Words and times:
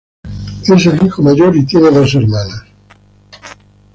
Es 0.67 0.87
el 0.87 1.05
hijo 1.05 1.21
mayor 1.21 1.55
y 1.55 1.63
tiene 1.63 1.91
dos 1.91 2.15
hermanas. 2.15 2.63